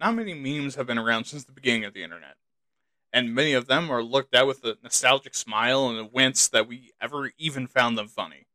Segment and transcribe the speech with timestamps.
[0.00, 2.36] not many memes have been around since the beginning of the internet.
[3.12, 6.66] And many of them are looked at with a nostalgic smile and a wince that
[6.66, 8.46] we ever even found them funny.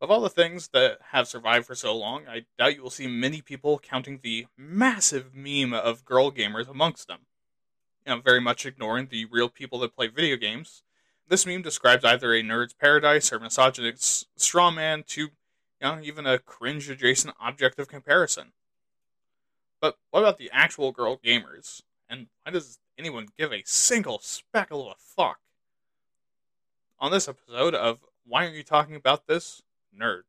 [0.00, 3.06] Of all the things that have survived for so long, I doubt you will see
[3.06, 7.20] many people counting the massive meme of girl gamers amongst them.
[8.04, 10.82] You know, very much ignoring the real people that play video games.
[11.28, 15.30] This meme describes either a nerd's paradise or misogynist straw man to, you
[15.80, 18.52] know, even a cringe adjacent object of comparison.
[19.82, 21.82] But what about the actual girl gamers?
[22.08, 25.40] And why does anyone give a single speckle of a fuck?
[27.00, 29.60] On this episode of Why Aren't You Talking About This?
[29.94, 30.22] nerd.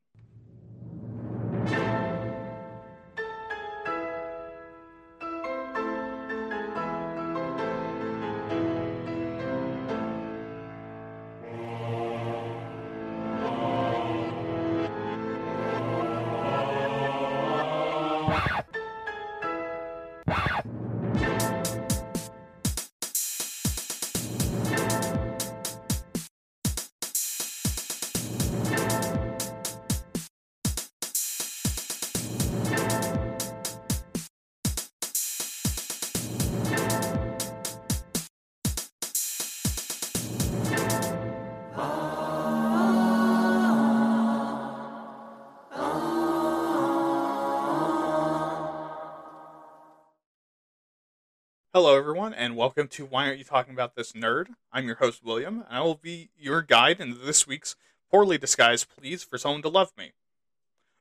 [51.76, 54.50] Hello, everyone, and welcome to Why Aren't You Talking About This Nerd?
[54.72, 57.76] I'm your host, William, and I will be your guide in this week's
[58.12, 60.12] poorly disguised pleas for someone to love me.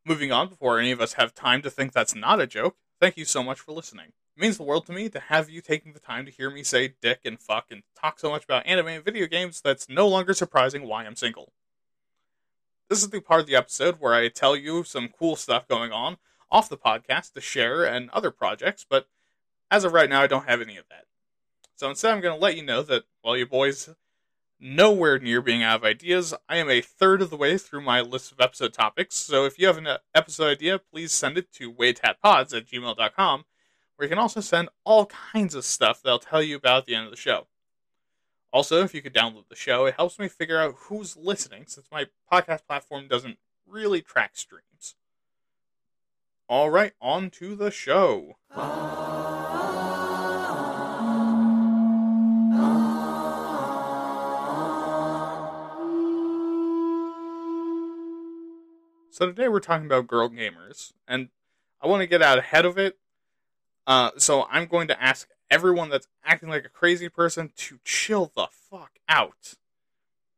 [0.06, 3.18] Moving on, before any of us have time to think that's not a joke, thank
[3.18, 4.14] you so much for listening.
[4.34, 6.62] It means the world to me to have you taking the time to hear me
[6.62, 10.08] say dick and fuck and talk so much about anime and video games that's no
[10.08, 11.52] longer surprising why I'm single.
[12.88, 15.92] This is the part of the episode where I tell you some cool stuff going
[15.92, 16.16] on
[16.50, 19.06] off the podcast to share and other projects, but
[19.72, 21.06] as of right now, I don't have any of that.
[21.74, 23.88] So instead, I'm going to let you know that while you boys
[24.60, 28.02] nowhere near being out of ideas, I am a third of the way through my
[28.02, 29.16] list of episode topics.
[29.16, 33.44] So if you have an uh, episode idea, please send it to waytatpods at gmail.com,
[33.96, 36.86] where you can also send all kinds of stuff that I'll tell you about at
[36.86, 37.46] the end of the show.
[38.52, 41.86] Also, if you could download the show, it helps me figure out who's listening, since
[41.90, 44.96] my podcast platform doesn't really track streams.
[46.46, 48.36] All right, on to the show.
[59.12, 61.28] So today we're talking about girl gamers, and
[61.82, 62.96] I want to get out ahead of it.
[63.86, 68.32] Uh, so I'm going to ask everyone that's acting like a crazy person to chill
[68.34, 69.56] the fuck out.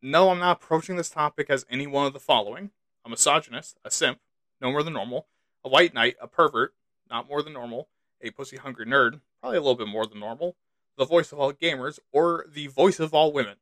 [0.02, 2.70] No, I'm not approaching this topic as any one of the following:
[3.04, 4.18] a misogynist, a simp,
[4.60, 5.28] no more than normal,
[5.64, 6.74] a white knight, a pervert,
[7.08, 7.86] not more than normal,
[8.20, 10.56] a pussy hungry nerd, probably a little bit more than normal,
[10.98, 13.54] the voice of all gamers, or the voice of all women.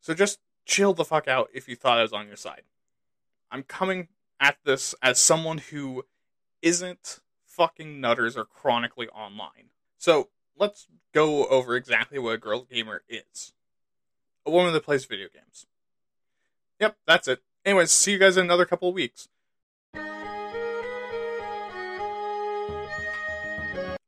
[0.00, 2.62] So just chill the fuck out if you thought I was on your side.
[3.52, 4.08] I'm coming
[4.40, 6.04] at this as someone who
[6.62, 9.68] isn't fucking nutters or chronically online.
[9.98, 13.52] So let's go over exactly what a girl gamer is.
[14.46, 15.66] A woman that plays video games.
[16.80, 17.42] Yep, that's it.
[17.64, 19.28] Anyways, see you guys in another couple of weeks.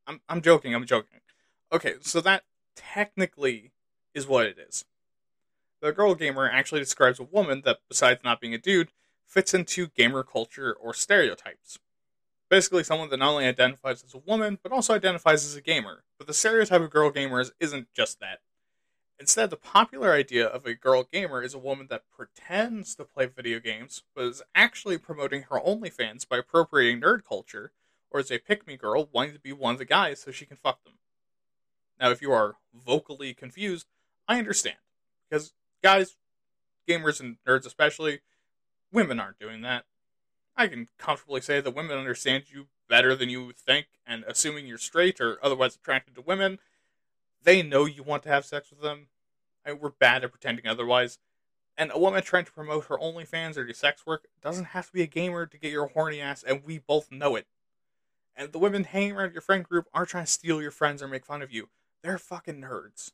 [0.07, 1.19] I'm I'm joking, I'm joking.
[1.71, 2.43] Okay, so that
[2.75, 3.71] technically
[4.15, 4.85] is what it is.
[5.81, 8.89] The girl gamer actually describes a woman that, besides not being a dude,
[9.25, 11.79] fits into gamer culture or stereotypes.
[12.49, 16.03] Basically, someone that not only identifies as a woman, but also identifies as a gamer.
[16.17, 18.39] But the stereotype of girl gamers isn't just that.
[19.19, 23.25] Instead, the popular idea of a girl gamer is a woman that pretends to play
[23.25, 27.71] video games, but is actually promoting her OnlyFans by appropriating nerd culture,
[28.11, 30.45] or is a pick me girl wanting to be one of the guys so she
[30.45, 30.93] can fuck them.
[31.99, 33.87] Now, if you are vocally confused,
[34.27, 34.77] I understand.
[35.29, 36.17] Because guys,
[36.87, 38.19] gamers, and nerds especially,
[38.95, 39.83] Women aren't doing that.
[40.55, 44.77] I can comfortably say that women understand you better than you think, and assuming you're
[44.77, 46.59] straight or otherwise attracted to women,
[47.43, 49.07] they know you want to have sex with them.
[49.65, 51.19] I, we're bad at pretending otherwise.
[51.77, 54.93] And a woman trying to promote her OnlyFans or do sex work doesn't have to
[54.93, 57.47] be a gamer to get your horny ass, and we both know it.
[58.33, 61.09] And the women hanging around your friend group aren't trying to steal your friends or
[61.09, 61.67] make fun of you.
[62.01, 63.11] They're fucking nerds.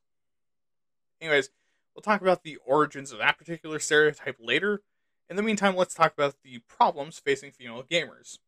[1.19, 1.49] Anyways,
[1.95, 4.83] we'll talk about the origins of that particular stereotype later,
[5.31, 8.39] in the meantime, let's talk about the problems facing female gamers.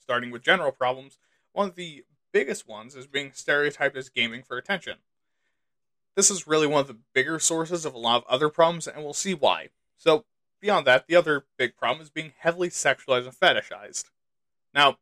[0.00, 1.18] Starting with general problems,
[1.52, 4.96] one of the biggest ones is being stereotyped as gaming for attention.
[6.16, 9.04] This is really one of the bigger sources of a lot of other problems, and
[9.04, 9.68] we'll see why.
[9.96, 10.24] So,
[10.60, 14.06] beyond that, the other big problem is being heavily sexualized and fetishized.
[14.74, 14.98] Now,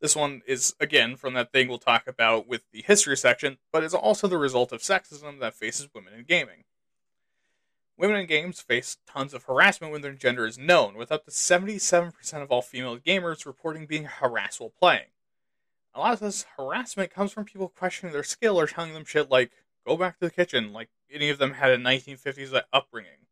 [0.00, 3.82] This one is, again, from that thing we'll talk about with the history section, but
[3.82, 6.64] is also the result of sexism that faces women in gaming.
[7.96, 11.30] Women in games face tons of harassment when their gender is known, with up to
[11.30, 15.06] 77% of all female gamers reporting being harassed while playing.
[15.94, 19.30] A lot of this harassment comes from people questioning their skill or telling them shit
[19.30, 19.52] like,
[19.86, 23.26] go back to the kitchen, like any of them had a 1950s upbringing.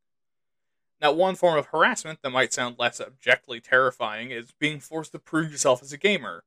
[1.00, 5.18] Now, one form of harassment that might sound less objectively terrifying is being forced to
[5.18, 6.44] prove yourself as a gamer.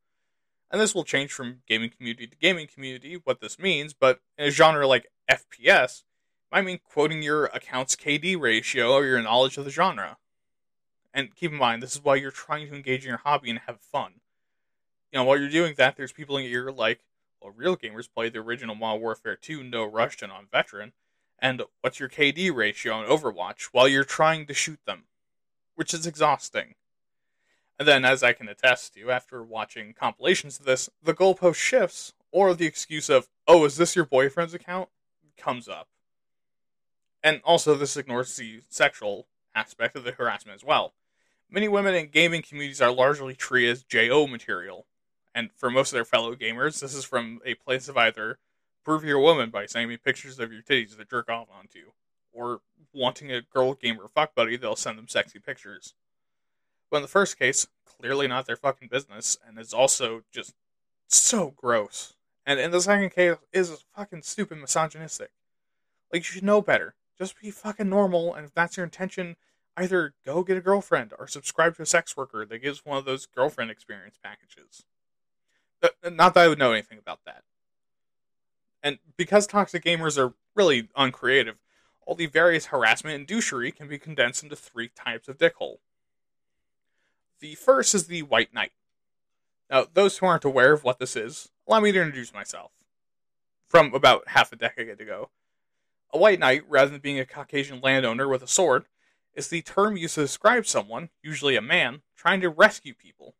[0.72, 4.46] And this will change from gaming community to gaming community, what this means, but in
[4.46, 6.04] a genre like FPS,
[6.52, 10.18] I mean quoting your account's KD ratio or your knowledge of the genre.
[11.14, 13.60] And keep in mind, this is why you're trying to engage in your hobby and
[13.68, 14.16] have fun.
[15.12, 17.02] You know, while you're doing that, there's people in your like,
[17.42, 20.92] well, real gamers play the original Modern Warfare 2 No Russian on Veteran,
[21.40, 25.04] and what's your KD ratio on Overwatch while you're trying to shoot them,
[25.76, 26.76] which is exhausting.
[27.80, 32.14] And then, as I can attest to, after watching compilations of this, the goalpost shifts,
[32.32, 34.90] or the excuse of, oh, is this your boyfriend's account?
[35.38, 35.90] comes up
[37.26, 39.26] and also this ignores the sexual
[39.56, 40.94] aspect of the harassment as well.
[41.50, 44.86] Many women in gaming communities are largely treated as JO material,
[45.34, 48.38] and for most of their fellow gamers, this is from a place of either
[48.84, 51.94] prove you're a woman by sending me pictures of your titties to jerk off onto,
[52.32, 52.62] or
[52.94, 55.96] wanting a girl gamer fuck buddy, they'll send them sexy pictures.
[56.92, 60.54] But in the first case, clearly not their fucking business, and is also just
[61.08, 62.14] so gross.
[62.46, 65.32] And in the second case, is fucking stupid misogynistic.
[66.14, 66.94] Like, you should know better.
[67.18, 69.36] Just be fucking normal, and if that's your intention,
[69.78, 73.06] either go get a girlfriend or subscribe to a sex worker that gives one of
[73.06, 74.86] those girlfriend experience packages.
[76.04, 77.44] Not that I would know anything about that.
[78.82, 81.58] And because toxic gamers are really uncreative,
[82.06, 85.78] all the various harassment and douchery can be condensed into three types of dickhole.
[87.40, 88.72] The first is the White Knight.
[89.70, 92.72] Now, those who aren't aware of what this is, allow me to introduce myself.
[93.68, 95.30] From about half a decade ago,
[96.16, 98.86] a white knight, rather than being a Caucasian landowner with a sword,
[99.36, 103.36] is the term used to describe someone, usually a man, trying to rescue people.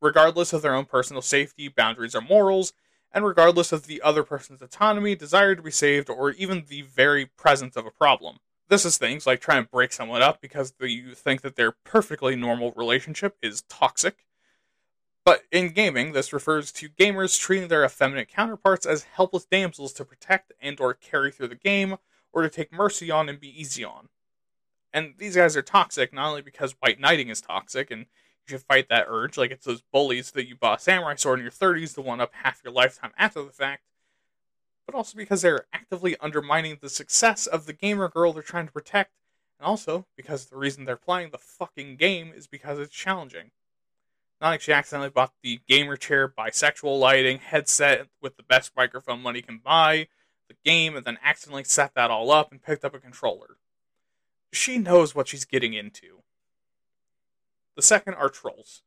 [0.00, 2.72] Regardless of their own personal safety, boundaries, or morals,
[3.12, 7.26] and regardless of the other person's autonomy, desire to be saved, or even the very
[7.26, 8.38] presence of a problem.
[8.68, 12.36] This is things like trying to break someone up because you think that their perfectly
[12.36, 14.26] normal relationship is toxic,
[15.24, 20.04] but in gaming, this refers to gamers treating their effeminate counterparts as helpless damsels to
[20.04, 21.96] protect and or carry through the game,
[22.32, 24.08] or to take mercy on and be easy on.
[24.92, 28.06] And these guys are toxic not only because white knighting is toxic and you
[28.48, 31.44] should fight that urge, like it's those bullies that you bought a samurai sword in
[31.44, 33.82] your 30s to one up half your lifetime after the fact,
[34.86, 38.72] but also because they're actively undermining the success of the gamer girl they're trying to
[38.72, 39.12] protect,
[39.58, 43.50] and also because the reason they're playing the fucking game is because it's challenging.
[44.40, 49.20] Not like she accidentally bought the gamer chair, bisexual lighting, headset with the best microphone
[49.20, 50.08] money can buy,
[50.48, 53.58] the game, and then accidentally set that all up and picked up a controller.
[54.52, 56.22] She knows what she's getting into.
[57.76, 58.82] The second are trolls,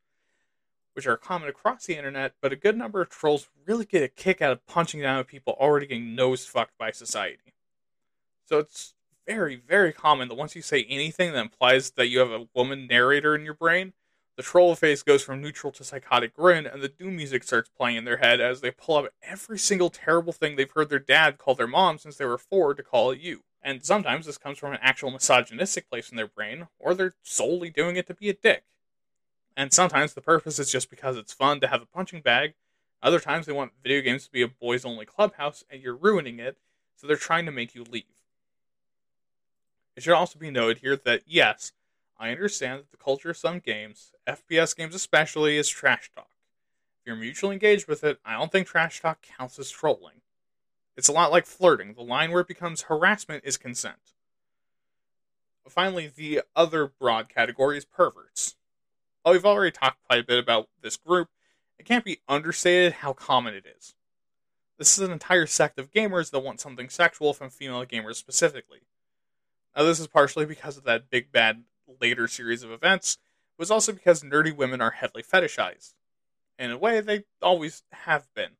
[0.94, 4.07] which are common across the internet, but a good number of trolls really get a
[4.07, 7.53] kick out of punching down at people already getting nose fucked by society.
[8.45, 8.95] So it's
[9.27, 12.88] very, very common that once you say anything that implies that you have a woman
[12.88, 13.94] narrator in your brain,
[14.35, 17.97] the troll face goes from neutral to psychotic grin, and the doom music starts playing
[17.97, 21.38] in their head as they pull up every single terrible thing they've heard their dad
[21.38, 23.41] call their mom since they were four to call it you.
[23.62, 27.69] And sometimes this comes from an actual misogynistic place in their brain, or they're solely
[27.69, 28.63] doing it to be a dick.
[29.55, 32.55] And sometimes the purpose is just because it's fun to have a punching bag.
[33.03, 36.39] Other times they want video games to be a boys only clubhouse, and you're ruining
[36.39, 36.57] it,
[36.96, 38.03] so they're trying to make you leave.
[39.96, 41.72] It should also be noted here that yes,
[42.24, 46.30] I understand that the culture of some games, FPS games especially, is trash talk.
[47.01, 50.22] If you're mutually engaged with it, I don't think trash talk counts as trolling.
[50.96, 51.96] It's a lot like flirting.
[51.96, 54.13] The line where it becomes harassment is consent.
[55.68, 58.56] Finally, the other broad category is perverts.
[59.24, 61.27] While we've already talked quite a bit about this group,
[61.77, 63.96] it can't be understated how common it is.
[64.77, 68.80] This is an entire sect of gamers that want something sexual from female gamers specifically.
[69.75, 71.65] Now, this is partially because of that big bad
[72.01, 73.17] later series of events
[73.57, 75.93] was also because nerdy women are heavily fetishized.
[76.59, 78.51] In a way, they always have been.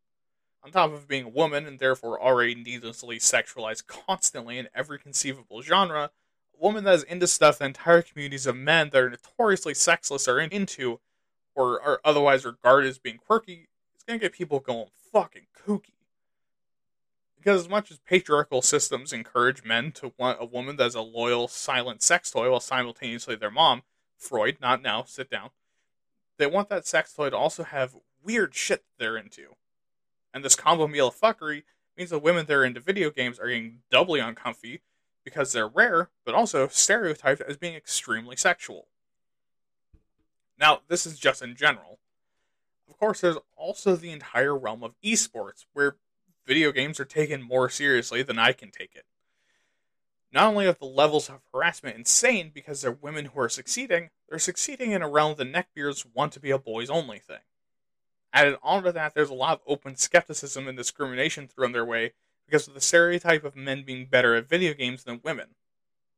[0.64, 5.62] On top of being a woman and therefore already needlessly sexualized constantly in every conceivable
[5.62, 6.12] genre,
[6.58, 10.28] a woman that is into stuff that entire communities of men that are notoriously sexless
[10.28, 11.00] are into,
[11.54, 15.93] or are otherwise regarded as being quirky, is going to get people going fucking kooky.
[17.44, 21.50] Because as much as patriarchal systems encourage men to want a woman that's a loyal,
[21.50, 23.82] silent sex toy while simultaneously their mom,
[24.16, 25.50] Freud, not now, sit down,
[26.38, 29.56] they want that sex toy to also have weird shit they're into.
[30.34, 31.64] And this combo meal of fuckery
[31.98, 34.80] means the women that are into video games are getting doubly uncomfy
[35.26, 38.88] because they're rare, but also stereotyped as being extremely sexual.
[40.58, 42.00] Now, this is just in general.
[42.90, 45.98] Of course, there's also the entire realm of esports, where
[46.46, 49.06] video games are taken more seriously than I can take it.
[50.32, 54.40] Not only are the levels of harassment insane because they're women who are succeeding, they're
[54.40, 57.42] succeeding in a realm the neckbeards want to be a boys only thing.
[58.34, 62.14] Added on to that, there's a lot of open skepticism and discrimination thrown their way
[62.48, 65.50] because of the stereotype of men being better at video games than women.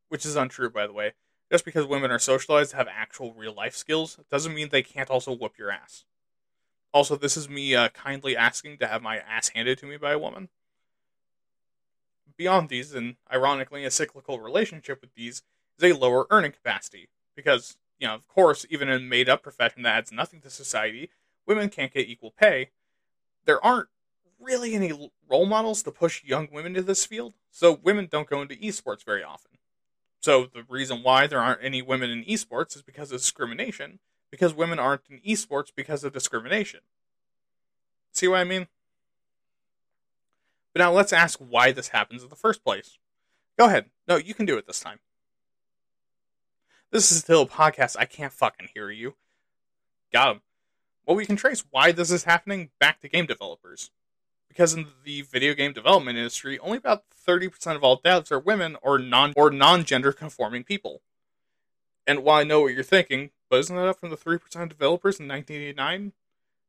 [0.08, 1.14] Which is untrue, by the way.
[1.52, 5.10] Just because women are socialized to have actual real life skills doesn't mean they can't
[5.10, 6.06] also whoop your ass.
[6.96, 10.14] Also, this is me uh, kindly asking to have my ass handed to me by
[10.14, 10.48] a woman.
[12.38, 15.44] Beyond these, and ironically, a cyclical relationship with these
[15.78, 17.10] is a lower earning capacity.
[17.36, 20.50] Because, you know, of course, even in a made up profession that adds nothing to
[20.50, 21.10] society,
[21.46, 22.70] women can't get equal pay.
[23.44, 23.90] There aren't
[24.40, 28.42] really any role models to push young women to this field, so women don't go
[28.42, 29.58] into esports very often.
[30.22, 34.00] So the reason why there aren't any women in esports is because of discrimination,
[34.36, 36.82] because women aren't in esports because of discrimination.
[38.12, 38.68] See what I mean?
[40.74, 42.98] But now let's ask why this happens in the first place.
[43.58, 43.86] Go ahead.
[44.10, 45.00] No, you can do it this time.
[46.92, 47.96] This is still a podcast.
[47.98, 49.16] I can't fucking hear you.
[50.12, 50.42] Got him.
[51.06, 53.90] Well, we can trace why this is happening back to game developers.
[54.50, 58.76] Because in the video game development industry, only about 30% of all devs are women
[58.82, 61.02] or non or non-gender conforming people.
[62.06, 64.70] And while I know what you're thinking, but isn't that up from the 3% of
[64.70, 66.14] developers in 1989?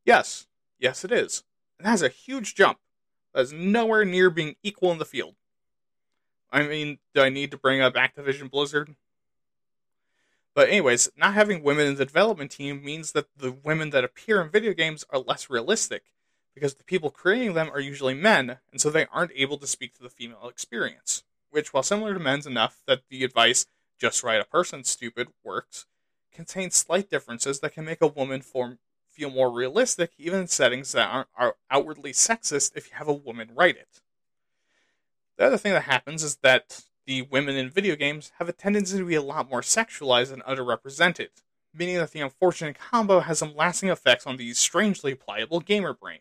[0.04, 0.46] Yes.
[0.78, 1.42] Yes, it is.
[1.78, 2.78] And that's a huge jump.
[3.34, 5.34] That is nowhere near being equal in the field.
[6.50, 8.94] I mean, do I need to bring up Activision Blizzard?
[10.54, 14.40] But anyways, not having women in the development team means that the women that appear
[14.40, 16.04] in video games are less realistic
[16.54, 19.94] because the people creating them are usually men, and so they aren't able to speak
[19.94, 21.24] to the female experience.
[21.50, 23.66] Which, while similar to men's enough that the advice
[23.98, 25.84] "just write a person stupid" works,
[26.36, 28.78] contains slight differences that can make a woman form
[29.10, 33.12] feel more realistic even in settings that aren't are outwardly sexist if you have a
[33.12, 34.00] woman write it.
[35.38, 38.98] The other thing that happens is that the women in video games have a tendency
[38.98, 41.28] to be a lot more sexualized and underrepresented,
[41.72, 46.20] meaning that the unfortunate combo has some lasting effects on the strangely pliable gamer brain.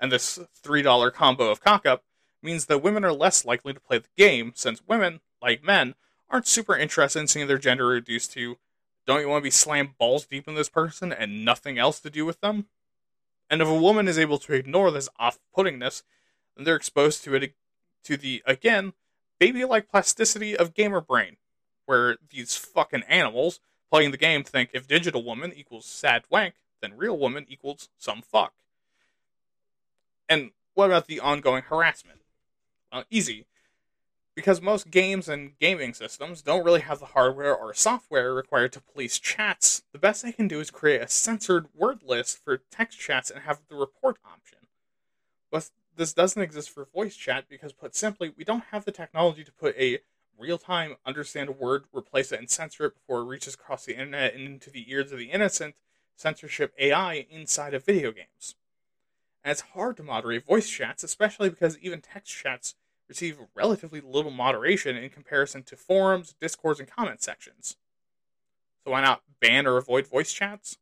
[0.00, 2.02] And this $3 combo of cock-up
[2.42, 5.94] means that women are less likely to play the game, since women, like men,
[6.28, 8.58] aren't super interested in seeing their gender reduced to
[9.06, 12.10] don't you want to be slammed balls deep in this person and nothing else to
[12.10, 12.66] do with them?
[13.50, 16.02] And if a woman is able to ignore this off-puttingness,
[16.56, 17.54] then they're exposed to it
[18.04, 18.92] to the again
[19.38, 21.36] baby-like plasticity of gamer brain,
[21.86, 26.96] where these fucking animals playing the game think if digital woman equals sad wank, then
[26.96, 28.54] real woman equals some fuck.
[30.28, 32.20] And what about the ongoing harassment?
[32.92, 33.46] Well, easy
[34.34, 38.80] because most games and gaming systems don't really have the hardware or software required to
[38.80, 42.98] police chats, the best they can do is create a censored word list for text
[42.98, 44.58] chats and have the report option.
[45.50, 49.44] But this doesn't exist for voice chat because, put simply, we don't have the technology
[49.44, 50.00] to put a
[50.36, 53.92] real time understand a word, replace it, and censor it before it reaches across the
[53.92, 55.76] internet and into the ears of the innocent
[56.16, 58.56] censorship AI inside of video games.
[59.44, 62.74] And it's hard to moderate voice chats, especially because even text chats
[63.08, 67.76] receive relatively little moderation in comparison to forums, discords, and comment sections.
[68.84, 70.78] So why not ban or avoid voice chats?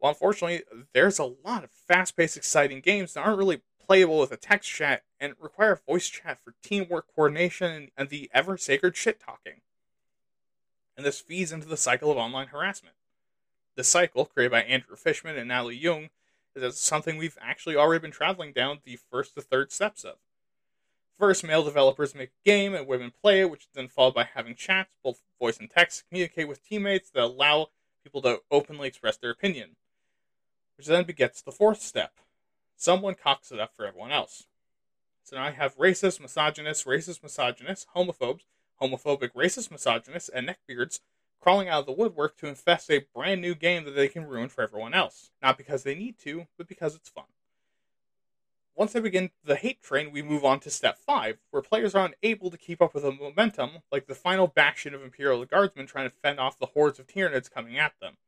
[0.00, 0.62] Well, unfortunately,
[0.92, 4.70] there's a lot of fast paced, exciting games that aren't really playable with a text
[4.70, 9.60] chat and require voice chat for teamwork, coordination, and the ever sacred shit talking.
[10.96, 12.96] And this feeds into the cycle of online harassment.
[13.76, 16.08] This cycle, created by Andrew Fishman and Natalie Jung,
[16.54, 20.16] is something we've actually already been traveling down the first to third steps of.
[21.18, 24.24] First, male developers make a game and women play it, which is then followed by
[24.24, 27.68] having chats, both voice and text, to communicate with teammates that allow
[28.04, 29.76] people to openly express their opinion.
[30.76, 32.12] Which then begets the fourth step.
[32.76, 34.46] Someone cocks it up for everyone else.
[35.24, 38.42] So now I have racist, misogynist, racist, misogynist, homophobes,
[38.80, 41.00] homophobic, racist, misogynist, and neckbeards
[41.40, 44.48] crawling out of the woodwork to infest a brand new game that they can ruin
[44.48, 45.30] for everyone else.
[45.42, 47.24] Not because they need to, but because it's fun.
[48.76, 52.12] Once they begin the hate train, we move on to step 5, where players are
[52.12, 56.10] unable to keep up with the momentum, like the final bastion of Imperial Guardsmen trying
[56.10, 58.18] to fend off the hordes of Tyranids coming at them.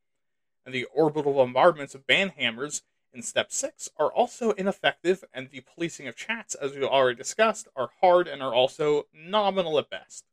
[0.64, 2.80] And the orbital bombardments of banhammers
[3.12, 7.68] in step 6 are also ineffective, and the policing of chats, as we already discussed,
[7.76, 10.24] are hard and are also nominal at best.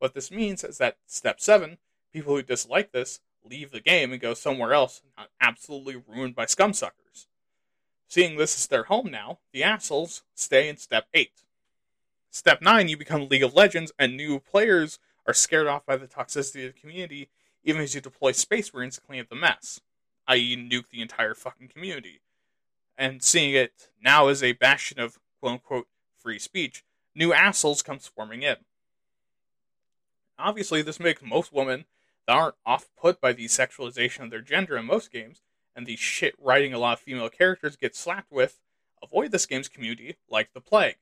[0.00, 1.78] What this means is that step 7,
[2.12, 6.46] people who dislike this leave the game and go somewhere else, not absolutely ruined by
[6.46, 7.26] scumsuckers.
[8.10, 11.30] Seeing this as their home now, the assholes stay in step 8.
[12.28, 14.98] Step 9, you become League of Legends, and new players
[15.28, 17.28] are scared off by the toxicity of the community,
[17.62, 19.80] even as you deploy Space Marines to clean up the mess,
[20.26, 22.20] i.e., nuke the entire fucking community.
[22.98, 25.86] And seeing it now as a bastion of quote unquote
[26.16, 28.56] free speech, new assholes come swarming in.
[30.36, 31.84] Obviously, this makes most women
[32.26, 35.42] that aren't off put by the sexualization of their gender in most games
[35.74, 38.60] and the shit writing a lot of female characters get slapped with,
[39.02, 40.96] avoid this game's community like the plague.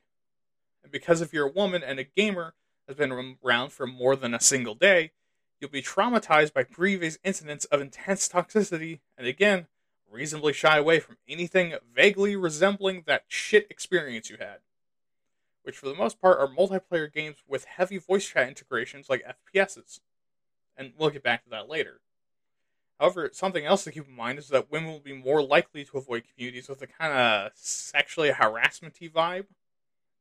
[0.83, 2.55] And because if you're a woman and a gamer
[2.87, 5.13] has been around for more than a single day,
[5.61, 9.67] you'll be traumatized by previous incidents of intense toxicity and again,
[10.11, 14.59] reasonably shy away from anything vaguely resembling that shit experience you had.
[15.63, 20.01] Which, for the most part, are multiplayer games with heavy voice chat integrations like FPSs.
[20.77, 22.01] And we'll get back to that later.
[22.99, 25.99] However, something else to keep in mind is that women will be more likely to
[25.99, 29.47] avoid communities with a kind of sexually harassmenty vibe.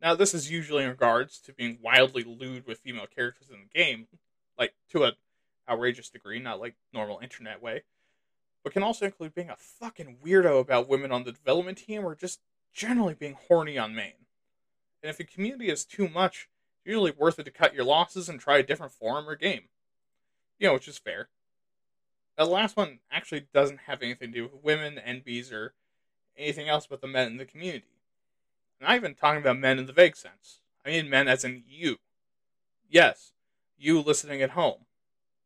[0.02, 3.80] Now, this is usually in regards to being wildly lewd with female characters in the
[3.80, 4.08] game,
[4.60, 5.14] like to an
[5.68, 7.82] outrageous degree, not like normal internet way,
[8.64, 12.14] but can also include being a fucking weirdo about women on the development team or
[12.14, 12.42] just
[12.74, 14.14] generally being horny on main.
[15.02, 18.30] And if a community is too much, it's usually worth it to cut your losses
[18.30, 19.64] and try a different forum or game.
[20.60, 21.30] You know, which is fair.
[22.38, 25.74] The last one actually doesn't have anything to do with women, NBs, or
[26.38, 27.88] anything else but the men in the community.
[28.80, 30.60] And I'm not even talking about men in the vague sense.
[30.86, 31.98] I mean men as in you.
[32.90, 33.34] Yes,
[33.78, 34.86] you listening at home.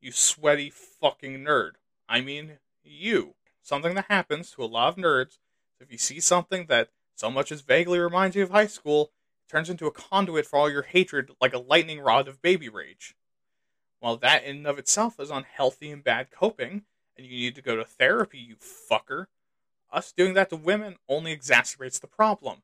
[0.02, 1.72] You sweaty fucking nerd.
[2.10, 3.36] I mean you.
[3.62, 5.38] Something that happens to a lot of nerds.
[5.80, 9.12] If you see something that so much as vaguely reminds you of high school,
[9.48, 12.68] it turns into a conduit for all your hatred like a lightning rod of baby
[12.68, 13.16] rage.
[14.01, 16.81] While that in and of itself is unhealthy and bad coping,
[17.15, 19.27] and you need to go to therapy, you fucker,
[19.93, 22.63] us doing that to women only exacerbates the problem.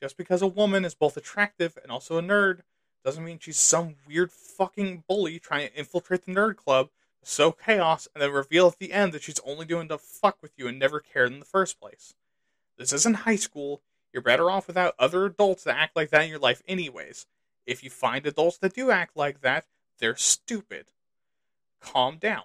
[0.00, 2.60] Just because a woman is both attractive and also a nerd
[3.04, 6.90] doesn't mean she's some weird fucking bully trying to infiltrate the nerd club,
[7.24, 10.52] sow chaos, and then reveal at the end that she's only doing to fuck with
[10.56, 12.14] you and never cared in the first place.
[12.76, 13.80] This isn't high school.
[14.12, 17.26] You're better off without other adults that act like that in your life, anyways.
[17.66, 19.66] If you find adults that do act like that,
[19.98, 20.86] they're stupid.
[21.80, 22.44] Calm down.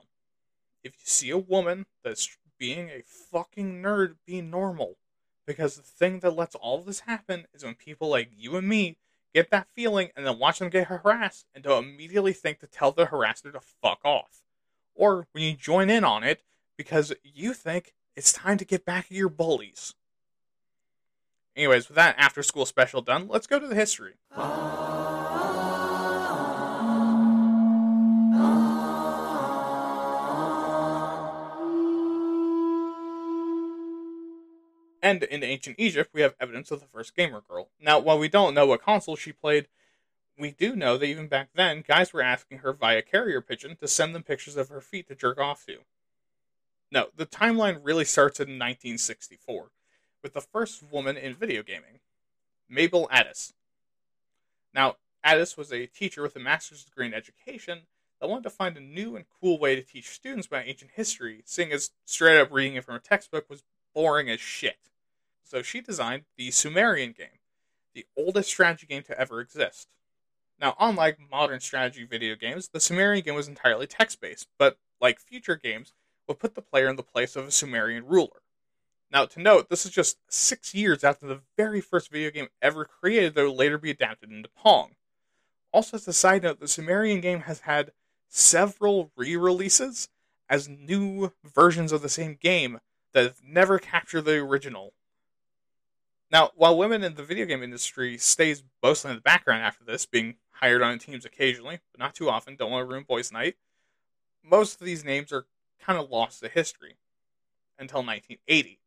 [0.84, 4.98] If you see a woman that's being a fucking nerd, be normal.
[5.46, 8.98] Because the thing that lets all this happen is when people like you and me
[9.34, 12.92] get that feeling and then watch them get harassed and don't immediately think to tell
[12.92, 14.44] the harasser to fuck off.
[14.96, 16.42] Or when you join in on it
[16.78, 19.96] because you think it's time to get back at your bullies.
[21.56, 24.14] Anyways, with that after school special done, let's go to the history.
[24.36, 25.13] Ah.
[35.04, 37.68] And in ancient Egypt, we have evidence of the first gamer girl.
[37.80, 39.68] Now, while we don't know what console she played,
[40.40, 43.88] we do know that even back then, guys were asking her via carrier pigeon to
[43.90, 45.80] send them pictures of her feet to jerk off to.
[46.90, 49.72] No, the timeline really starts in 1964,
[50.22, 52.00] with the first woman in video gaming,
[52.70, 53.54] Mabel Addis.
[54.74, 57.82] Now, Addis was a teacher with a master's degree in education
[58.22, 61.42] that wanted to find a new and cool way to teach students about ancient history,
[61.44, 63.64] seeing as straight up reading it from a textbook was
[63.94, 64.78] boring as shit.
[65.54, 67.38] So she designed the Sumerian game,
[67.94, 69.90] the oldest strategy game to ever exist.
[70.60, 75.20] Now, unlike modern strategy video games, the Sumerian game was entirely text based, but like
[75.20, 75.94] future games,
[76.28, 78.42] would put the player in the place of a Sumerian ruler.
[79.12, 82.84] Now, to note, this is just six years after the very first video game ever
[82.86, 84.96] created that would later be adapted into Pong.
[85.72, 87.92] Also, as a side note, the Sumerian game has had
[88.28, 90.10] several re releases
[90.50, 92.80] as new versions of the same game
[93.12, 94.94] that have never captured the original
[96.34, 100.08] now, while women in the video game industry stays mostly in the background after this,
[100.08, 103.56] being hired on teams occasionally, but not too often, don't want to ruin boys' night,
[104.44, 105.46] most of these names are
[105.80, 106.98] kind of lost to history
[107.78, 108.80] until 1980,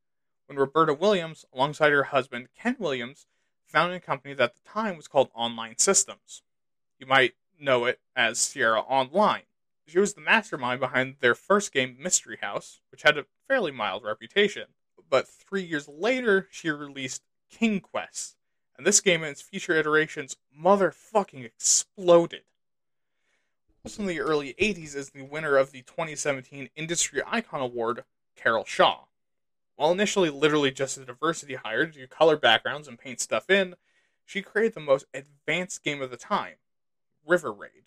[0.47, 3.27] when Roberta Williams, alongside her husband Ken Williams,
[3.65, 6.43] founded a company that at the time was called Online Systems.
[6.99, 9.43] You might know it as Sierra Online.
[9.87, 14.03] She was the mastermind behind their first game, Mystery House, which had a fairly mild
[14.03, 14.65] reputation.
[15.09, 18.37] But three years later, she released King Quest,
[18.77, 22.43] and this game and its future iterations motherfucking exploded.
[23.85, 28.05] Also in the early 80s is the winner of the 2017 Industry Icon Award,
[28.35, 29.05] Carol Shaw.
[29.77, 33.77] While initially literally just a diversity hire to do color backgrounds and paint stuff in,
[34.25, 36.57] she created the most advanced game of the time,
[37.25, 37.85] River Raid.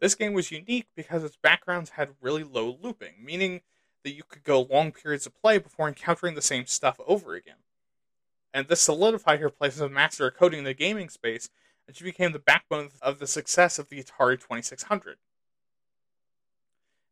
[0.00, 3.60] This game was unique because its backgrounds had really low looping, meaning
[4.04, 7.56] that you could go long periods of play before encountering the same stuff over again.
[8.54, 11.50] And this solidified her place as a master of coding in the gaming space,
[11.88, 15.16] and she became the backbone of the success of the Atari 2600.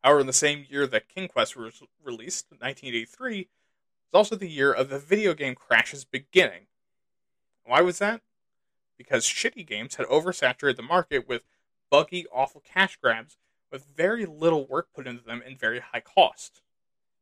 [0.05, 3.49] However, in the same year that King Quest was released, 1983,
[4.13, 6.67] was also the year of the video game crash's beginning.
[7.65, 8.23] Why was that?
[8.97, 11.45] Because shitty games had oversaturated the market with
[11.91, 13.37] buggy, awful cash grabs
[13.71, 16.63] with very little work put into them and very high cost.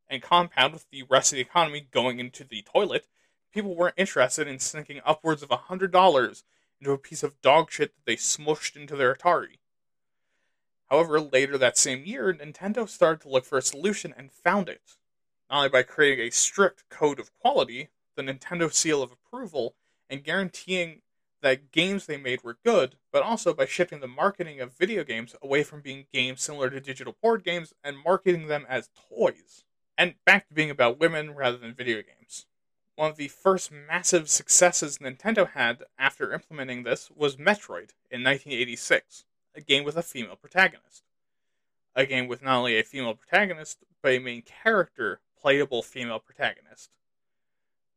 [0.08, 3.06] And compound with the rest of the economy going into the toilet,
[3.52, 6.42] people weren't interested in sinking upwards of $100
[6.80, 9.58] into a piece of dog shit that they smushed into their Atari.
[10.88, 14.96] However, later that same year, Nintendo started to look for a solution and found it.
[15.48, 19.74] Not only by creating a strict code of quality, the Nintendo seal of approval,
[20.08, 21.02] and guaranteeing
[21.42, 25.34] that games they made were good, but also by shifting the marketing of video games
[25.42, 29.64] away from being games similar to digital board games and marketing them as toys,
[29.96, 32.46] and back to being about women rather than video games.
[33.00, 39.24] One of the first massive successes Nintendo had after implementing this was Metroid in 1986
[39.54, 41.02] a game with a female protagonist.
[41.96, 46.90] A game with not only a female protagonist, but a main character, playable female protagonist.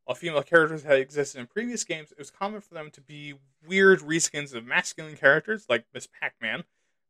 [0.06, 3.34] While female characters had existed in previous games, it was common for them to be
[3.68, 6.63] weird reskins of masculine characters, like Miss Pac Man,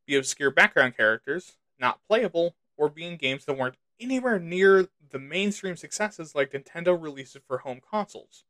[0.07, 5.19] be obscure background characters, not playable, or be in games that weren't anywhere near the
[5.19, 8.43] mainstream successes like Nintendo releases for home consoles.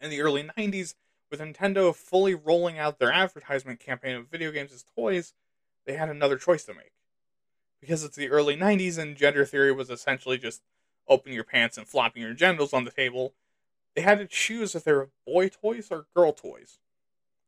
[0.00, 0.94] In the early 90s,
[1.30, 5.34] with Nintendo fully rolling out their advertisement campaign of video games as toys,
[5.86, 6.92] they had another choice to make.
[7.80, 10.62] Because it's the early 90s and gender theory was essentially just
[11.08, 13.34] opening your pants and flopping your genitals on the table,
[13.94, 16.78] they had to choose if they were boy toys or girl toys.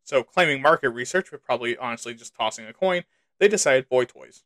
[0.02, 3.04] So, claiming market research, but probably honestly just tossing a coin,
[3.38, 4.44] they decided boy toys.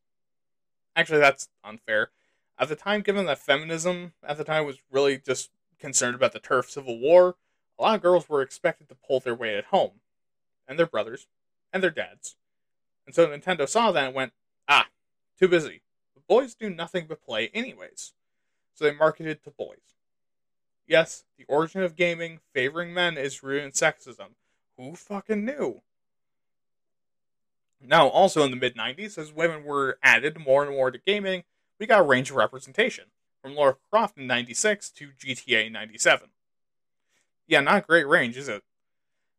[0.98, 2.10] Actually, that's unfair.
[2.58, 6.40] At the time, given that feminism at the time was really just concerned about the
[6.40, 7.36] turf civil war,
[7.78, 10.00] a lot of girls were expected to pull their weight at home,
[10.66, 11.28] and their brothers,
[11.72, 12.34] and their dads.
[13.06, 14.32] And so Nintendo saw that and went,
[14.68, 14.88] ah,
[15.38, 15.82] too busy.
[16.16, 18.12] The boys do nothing but play anyways.
[18.74, 19.94] So they marketed to boys.
[20.84, 24.30] Yes, the origin of gaming favoring men is rooted in sexism.
[24.76, 25.82] Who fucking knew?
[27.80, 31.44] Now, also in the mid 90s, as women were added more and more to gaming,
[31.78, 33.06] we got a range of representation,
[33.40, 36.28] from Lara Croft in 96 to GTA 97.
[37.46, 38.62] Yeah, not a great range, is it?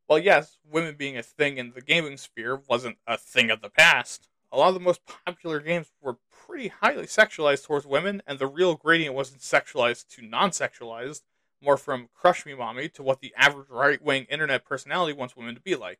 [0.07, 3.69] Well, yes, women being a thing in the gaming sphere wasn't a thing of the
[3.69, 4.27] past.
[4.51, 8.47] A lot of the most popular games were pretty highly sexualized towards women, and the
[8.47, 11.21] real gradient wasn't sexualized to non sexualized,
[11.61, 15.53] more from Crush Me Mommy to what the average right wing internet personality wants women
[15.53, 15.99] to be like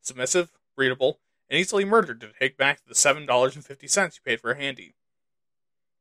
[0.00, 1.18] submissive, readable,
[1.52, 4.94] and easily murdered to take back the $7.50 you paid for a handy.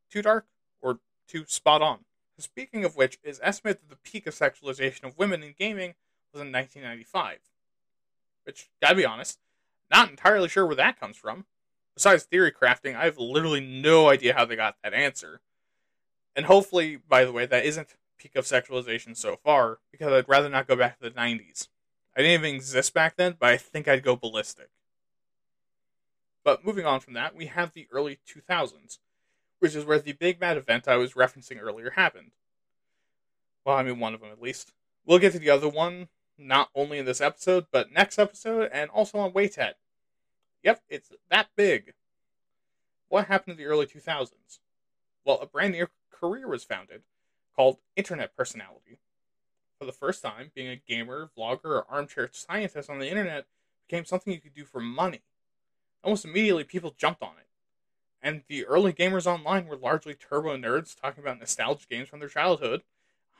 [0.10, 0.46] Too dark
[0.82, 2.06] or too spot on?
[2.38, 5.96] Speaking of which, it is estimated that the peak of sexualization of women in gaming
[6.32, 7.40] was in 1995.
[8.46, 9.40] Which, gotta be honest,
[9.92, 11.44] not entirely sure where that comes from.
[11.96, 15.42] Besides theory crafting, I have literally no idea how they got that answer.
[16.34, 20.48] And hopefully, by the way, that isn't peak of sexualization so far, because I'd rather
[20.48, 21.68] not go back to the 90s.
[22.16, 24.70] I didn't even exist back then, but I think I'd go ballistic.
[26.44, 28.98] But moving on from that, we have the early 2000s,
[29.60, 32.32] which is where the big Bad event I was referencing earlier happened.
[33.64, 34.74] Well, I mean, one of them at least.
[35.06, 38.90] We'll get to the other one, not only in this episode, but next episode, and
[38.90, 39.74] also on WATED.
[40.64, 41.94] Yep, it's that big.
[43.10, 44.60] What happened in the early 2000s?
[45.26, 47.02] Well, a brand new career was founded
[47.56, 49.00] called Internet Personality.
[49.80, 53.46] For the first time, being a gamer, vlogger, or armchair scientist on the internet
[53.88, 55.22] became something you could do for money.
[56.04, 57.48] Almost immediately, people jumped on it.
[58.22, 62.30] And the early gamers online were largely turbo nerds talking about nostalgic games from their
[62.30, 62.84] childhood.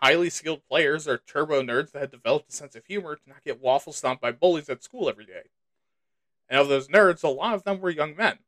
[0.02, 3.44] Highly skilled players are turbo nerds that had developed a sense of humor to not
[3.44, 5.50] get waffle stomped by bullies at school every day.
[6.50, 8.40] And of those nerds, a lot of them were young men.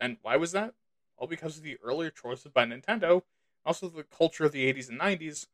[0.00, 0.74] And why was that?
[1.18, 3.22] Well, because of the earlier choices by Nintendo,
[3.64, 5.46] also the culture of the 80s and 90s,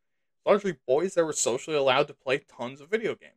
[0.44, 3.32] largely boys that were socially allowed to play tons of video games.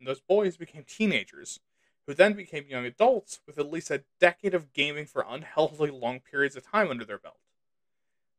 [0.00, 1.60] And those boys became teenagers,
[2.06, 6.20] who then became young adults with at least a decade of gaming for unhealthily long
[6.20, 7.38] periods of time under their belt.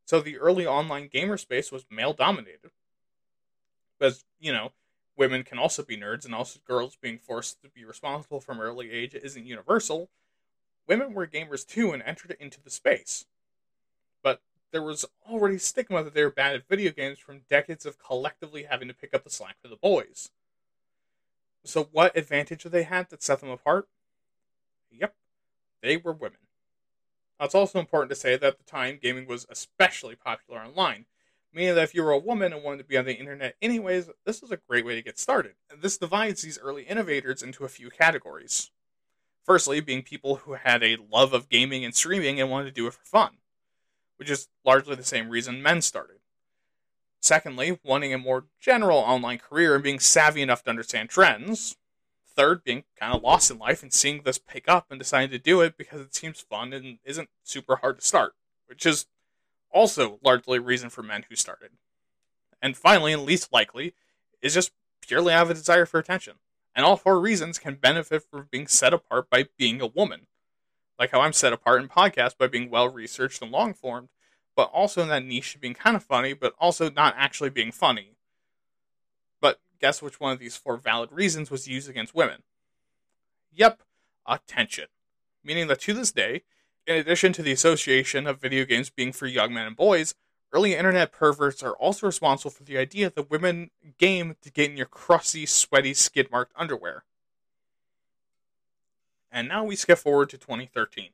[0.06, 2.71] So the early online gamer space was male dominated.
[3.97, 4.73] Because, you know,
[5.15, 8.91] women can also be nerds, and also girls being forced to be responsible from early
[8.91, 10.10] age isn't universal.
[10.88, 13.26] Women were gamers too and entered into the space.
[14.21, 17.97] But there was already stigma that they were bad at video games from decades of
[17.97, 20.32] collectively having to pick up the slack for the boys.
[21.65, 23.88] So, what advantage did they have that set them apart?
[24.91, 25.15] Yep,
[25.82, 26.39] they were women.
[27.39, 31.06] Now, it's also important to say that at the time, gaming was especially popular online,
[31.54, 34.10] meaning that if you were a woman and wanted to be on the internet anyways,
[34.26, 35.54] this was a great way to get started.
[35.69, 38.71] And this divides these early innovators into a few categories.
[39.45, 42.88] Firstly, being people who had a love of gaming and streaming and wanted to do
[42.88, 43.38] it for fun,
[44.17, 46.19] which is largely the same reason men started.
[47.23, 51.77] Secondly, wanting a more general online career and being savvy enough to understand trends.
[52.27, 55.39] Third, being kind of lost in life and seeing this pick up and deciding to
[55.39, 58.33] do it because it seems fun and isn't super hard to start,
[58.65, 59.05] which is
[59.71, 61.69] also largely a reason for men who started.
[62.62, 63.93] And finally, and least likely,
[64.41, 66.33] is just purely out of a desire for attention.
[66.75, 70.27] And all four reasons can benefit from being set apart by being a woman.
[70.99, 74.09] Like how I'm set apart in podcasts by being well researched and long formed,
[74.56, 78.16] but also in that niche being kind of funny, but also not actually being funny.
[79.42, 82.44] But guess which one of these four valid reasons was used against women?
[83.54, 83.82] Yep,
[84.28, 84.86] attention.
[85.44, 86.44] Meaning that to this day,
[86.86, 90.16] in addition to the association of video games being for young men and boys,
[90.52, 94.78] early internet perverts are also responsible for the idea that women game to get in
[94.78, 97.04] your crusty, sweaty, skid marked underwear.
[99.32, 101.10] And now we skip forward to 2013,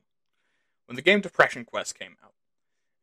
[0.86, 2.32] when the game Depression Quest came out.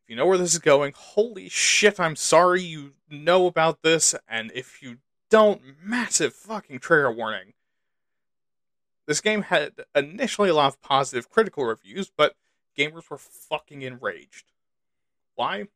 [0.07, 4.15] If you know where this is going, holy shit, I'm sorry you know about this,
[4.25, 7.51] and if you don't, massive fucking trigger warning.
[9.05, 12.37] This game had initially a lot of positive critical reviews, but
[12.77, 14.53] gamers were fucking enraged.
[15.35, 15.67] Why?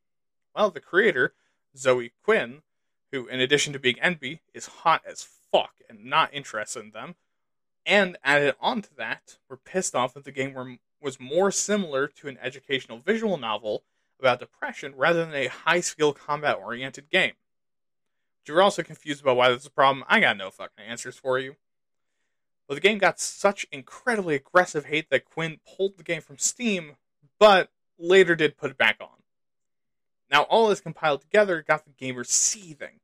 [0.56, 1.34] Well, the creator,
[1.76, 2.62] Zoe Quinn,
[3.10, 7.16] who, in addition to being NB, is hot as fuck and not interested in them,
[7.84, 12.06] and added on to that, were pissed off that the game were, was more similar
[12.06, 13.82] to an educational visual novel
[14.22, 17.32] about depression rather than a high skill combat oriented game.
[18.38, 20.04] But you're also confused about why that's a problem.
[20.08, 21.56] I got no fucking answers for you.
[22.68, 26.92] Well, the game got such incredibly aggressive hate that Quinn pulled the game from Steam,
[27.38, 29.08] but later did put it back on.
[30.30, 33.00] Now, all this compiled together got the gamers seething,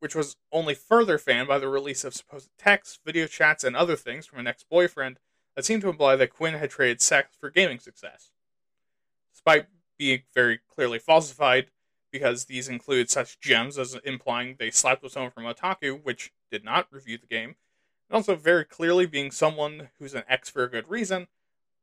[0.00, 3.96] which was only further fanned by the release of supposed texts, video chats, and other
[3.96, 5.18] things from an ex boyfriend
[5.54, 8.30] that seemed to imply that Quinn had traded sex for gaming success.
[9.32, 9.66] Despite
[9.98, 11.66] being very clearly falsified,
[12.10, 16.64] because these include such gems as implying they slept with someone from Kotaku, which did
[16.64, 17.56] not review the game,
[18.08, 21.26] and also very clearly being someone who's an ex for a good reason,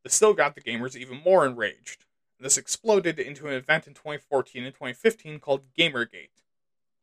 [0.03, 2.05] this still got the gamers even more enraged.
[2.39, 6.43] This exploded into an event in 2014 and 2015 called Gamergate,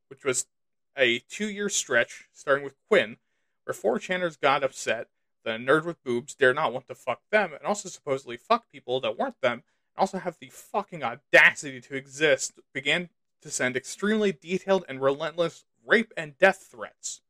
[0.08, 0.46] which was
[0.96, 3.16] a two year stretch starting with Quinn,
[3.64, 5.08] where 4chaners got upset
[5.44, 8.70] that a nerd with boobs dare not want to fuck them and also supposedly fuck
[8.70, 9.62] people that weren't them,
[9.96, 13.08] also have the fucking audacity to exist, began
[13.42, 17.20] to send extremely detailed and relentless rape and death threats.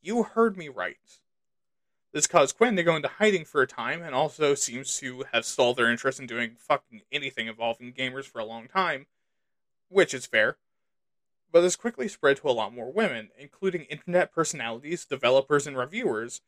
[0.00, 0.96] You heard me right.
[2.12, 5.44] This caused Quinn to go into hiding for a time and also seems to have
[5.44, 9.06] stalled their interest in doing fucking anything involving gamers for a long time,
[9.88, 10.56] which is fair.
[11.52, 16.40] But this quickly spread to a lot more women, including internet personalities, developers, and reviewers,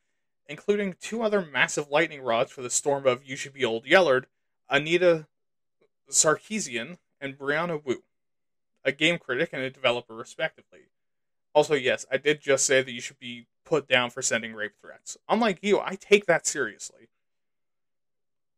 [0.49, 4.25] including two other massive lightning rods for the storm of You Should Be Old Yellard,
[4.71, 5.27] Anita
[6.11, 8.03] Sarkeesian and Brianna Wu,
[8.85, 10.81] a game critic and a developer, respectively.
[11.55, 14.77] Also, yes, I did just say that you should be put down for sending rape
[14.81, 15.17] threats.
[15.29, 17.09] Unlike you, I take that seriously.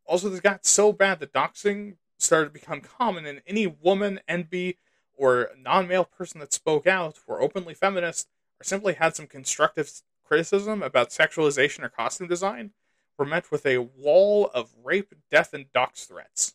[0.05, 4.77] Also, this got so bad that doxing started to become common, and any woman, NB,
[5.17, 8.29] or non male person that spoke out, were openly feminist,
[8.61, 12.73] or simply had some constructive criticism about sexualization or costume design,
[13.21, 16.55] were met with a wall of rape, death, and dox threats.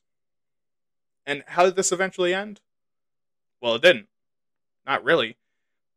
[1.23, 2.59] And how did this eventually end?
[3.61, 4.07] Well, it didn't.
[4.83, 5.37] Not really.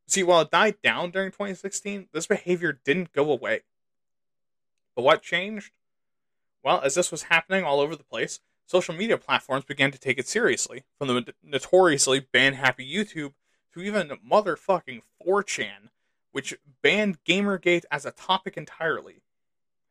[0.07, 3.63] See, while it died down during 2016, this behavior didn't go away.
[4.95, 5.73] But what changed?
[6.63, 10.19] Well, as this was happening all over the place, social media platforms began to take
[10.19, 13.33] it seriously, from the notoriously ban happy YouTube
[13.73, 15.89] to even motherfucking 4chan,
[16.33, 19.23] which banned Gamergate as a topic entirely.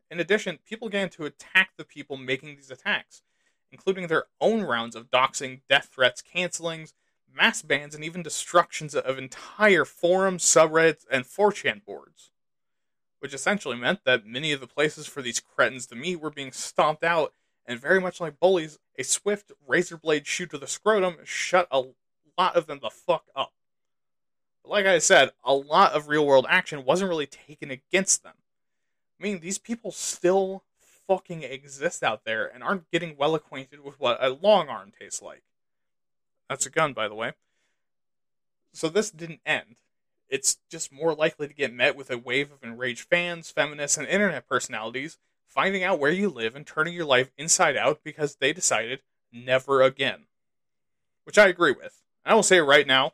[0.09, 3.21] In addition, people began to attack the people making these attacks,
[3.71, 6.93] including their own rounds of doxing, death threats, cancelings,
[7.33, 12.31] mass bans, and even destructions of entire forums, subreddits, and 4chan boards.
[13.19, 16.51] Which essentially meant that many of the places for these cretins to meet were being
[16.51, 17.33] stomped out,
[17.65, 21.83] and very much like bullies, a swift razor blade shoot to the scrotum shut a
[22.37, 23.51] lot of them the fuck up.
[24.63, 28.35] But like I said, a lot of real world action wasn't really taken against them.
[29.19, 30.63] I mean, these people still
[31.07, 35.21] fucking exist out there and aren't getting well acquainted with what a long arm tastes
[35.21, 35.43] like.
[36.49, 37.33] That's a gun, by the way.
[38.73, 39.77] So this didn't end.
[40.29, 44.07] It's just more likely to get met with a wave of enraged fans, feminists, and
[44.07, 48.53] internet personalities finding out where you live and turning your life inside out because they
[48.53, 48.99] decided
[49.31, 50.25] never again.
[51.23, 52.03] Which I agree with.
[52.23, 53.13] And I will say right now,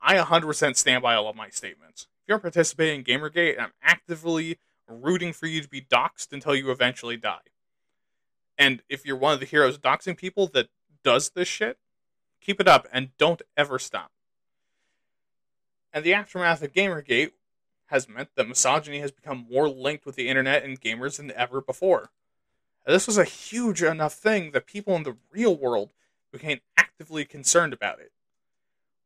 [0.00, 2.02] I 100% stand by all of my statements.
[2.22, 6.70] If you're participating in Gamergate, I'm actively rooting for you to be doxxed until you
[6.70, 7.38] eventually die.
[8.58, 10.68] And if you're one of the heroes doxing people that
[11.02, 11.78] does this shit,
[12.40, 14.12] keep it up and don't ever stop.
[15.92, 17.32] And the aftermath of Gamergate
[17.86, 21.60] has meant that misogyny has become more linked with the internet and gamers than ever
[21.60, 22.10] before.
[22.86, 25.92] This was a huge enough thing that people in the real world
[26.32, 28.12] became actively concerned about it,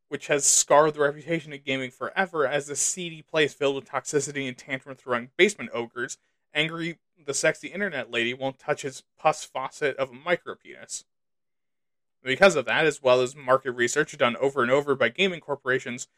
[0.09, 4.47] which has scarred the reputation of gaming forever as a seedy place filled with toxicity
[4.47, 6.19] and tantrum throwing basement ogres.
[6.55, 11.05] Angry, the sexy internet lady won't touch his pus faucet of a micro penis.
[12.23, 16.09] Because of that, as well as market research done over and over by gaming corporations,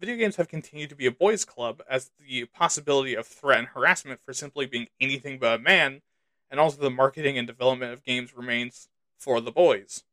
[0.00, 3.68] video games have continued to be a boys' club as the possibility of threat and
[3.68, 6.02] harassment for simply being anything but a man,
[6.50, 10.04] and also the marketing and development of games remains for the boys.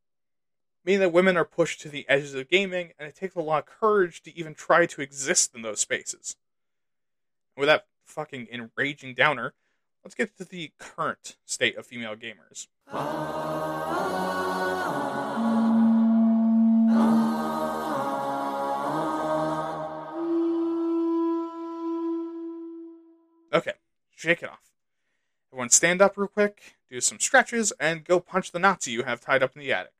[0.85, 3.63] Meaning that women are pushed to the edges of gaming, and it takes a lot
[3.63, 6.35] of courage to even try to exist in those spaces.
[7.57, 9.53] with that fucking enraging downer,
[10.03, 12.67] let's get to the current state of female gamers.
[23.53, 23.73] Okay,
[24.15, 24.59] shake it off.
[25.51, 29.21] Everyone stand up real quick, do some stretches, and go punch the Nazi you have
[29.21, 29.94] tied up in the attic.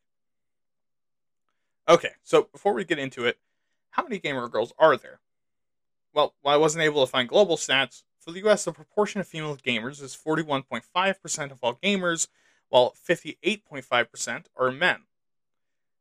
[1.87, 3.37] Okay, so before we get into it,
[3.91, 5.19] how many gamer girls are there?
[6.13, 9.27] Well, while I wasn't able to find global stats, for the US, the proportion of
[9.27, 12.27] female gamers is 41.5% of all gamers,
[12.69, 15.01] while 58.5% are men.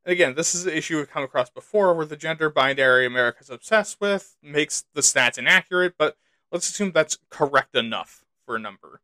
[0.05, 3.51] And again, this is an issue we've come across before where the gender binary America's
[3.51, 6.17] obsessed with makes the stats inaccurate, but
[6.51, 9.01] let's assume that's correct enough for a number.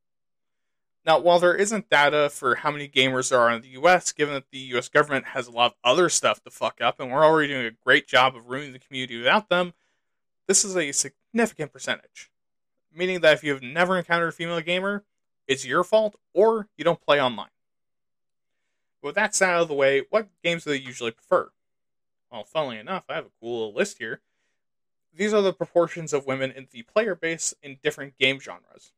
[1.06, 4.34] Now, while there isn't data for how many gamers there are in the US, given
[4.34, 7.24] that the US government has a lot of other stuff to fuck up, and we're
[7.24, 9.72] already doing a great job of ruining the community without them,
[10.46, 12.30] this is a significant percentage.
[12.94, 15.04] Meaning that if you have never encountered a female gamer,
[15.46, 17.48] it's your fault, or you don't play online.
[19.02, 21.50] With that out of the way, what games do they usually prefer?
[22.30, 24.20] Well, funnily enough, I have a cool little list here
[25.14, 28.92] these are the proportions of women in the player base in different game genres.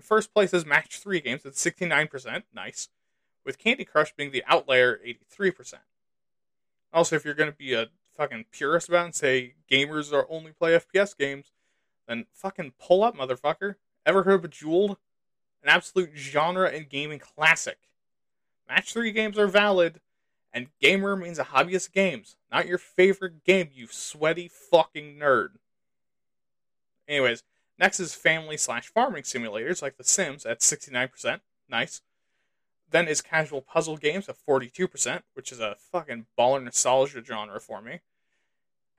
[0.00, 2.88] In first place is Match 3 games at 69%, nice,
[3.44, 4.98] with Candy Crush being the outlier
[5.38, 5.74] 83%.
[6.90, 10.52] Also, if you're going to be a fucking purist about and say gamers are only
[10.52, 11.52] play FPS games,
[12.08, 13.74] then fucking pull up, motherfucker.
[14.06, 14.96] Ever heard of Bejeweled?
[15.62, 17.76] An absolute genre and gaming classic.
[18.66, 20.00] Match 3 games are valid,
[20.50, 25.58] and gamer means a hobbyist games, not your favorite game, you sweaty fucking nerd.
[27.06, 27.42] Anyways,
[27.80, 31.40] next is family slash farming simulators like The Sims at 69%.
[31.68, 32.02] Nice.
[32.90, 37.80] Then is casual puzzle games at 42%, which is a fucking baller nostalgia genre for
[37.80, 38.00] me.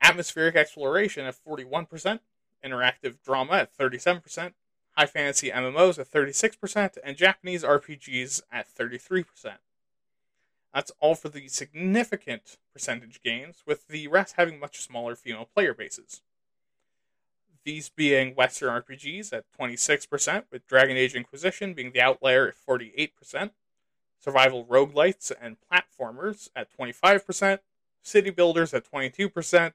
[0.02, 2.20] Atmospheric exploration at 41%.
[2.64, 4.52] Interactive drama at 37%.
[4.96, 6.98] High fantasy MMOs at 36%.
[7.04, 9.24] And Japanese RPGs at 33%.
[10.74, 15.74] That's all for the significant percentage gains, with the rest having much smaller female player
[15.74, 16.22] bases.
[17.64, 23.50] These being Western RPGs at 26%, with Dragon Age Inquisition being the outlier at 48%,
[24.18, 27.60] survival roguelites and platformers at 25%,
[28.02, 29.72] city builders at 22%,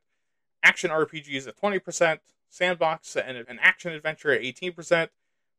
[0.61, 2.19] action RPGs at 20%,
[2.49, 5.09] sandbox and an action adventure at 18%,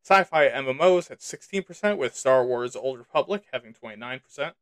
[0.03, 4.53] sci fi MMOs at 16%, with Star Wars Old Republic having 29%,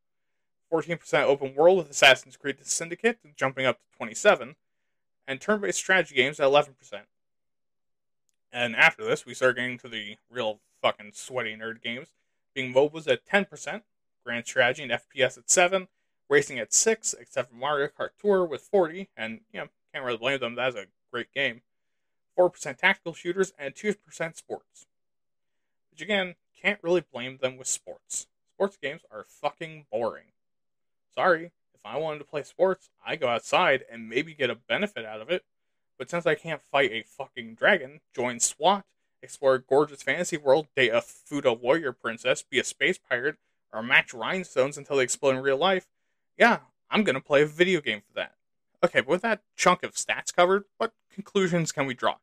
[0.72, 4.56] 14% open world with Assassin's Creed Syndicate, jumping up to 27,
[5.26, 6.72] and turn-based strategy games at 11%.
[8.52, 12.08] And after this, we start getting to the real fucking sweaty nerd games,
[12.54, 13.82] being MOBAs at 10%,
[14.24, 15.88] Grand Strategy and FPS at 7,
[16.28, 20.18] Racing at 6, except for Mario Kart Tour with 40, and, you know, can't really
[20.18, 21.62] blame them, that's a great game.
[22.36, 23.94] 4% tactical shooters, and 2%
[24.36, 24.86] sports.
[25.90, 28.26] Which again, can't really blame them with sports.
[28.54, 30.24] Sports games are fucking boring.
[31.14, 35.04] Sorry, if I wanted to play sports, I go outside and maybe get a benefit
[35.04, 35.44] out of it.
[35.98, 38.84] But since I can't fight a fucking dragon, join SWAT,
[39.22, 43.36] explore a gorgeous fantasy world, date a Fuda warrior princess, be a space pirate,
[43.72, 45.86] or match rhinestones until they explode in real life,
[46.38, 46.58] yeah,
[46.90, 48.34] I'm gonna play a video game for that.
[48.84, 52.16] Okay, but with that chunk of stats covered, what conclusions can we draw?